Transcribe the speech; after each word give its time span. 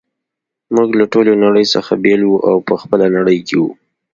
موږ 0.75 0.89
له 0.99 1.05
ټولې 1.13 1.33
نړۍ 1.45 1.65
څخه 1.73 1.91
بیل 2.03 2.21
وو 2.25 2.37
او 2.49 2.55
په 2.67 2.73
خپله 2.81 3.05
نړۍ 3.17 3.37
کي 3.47 3.55
وو. 3.61 3.69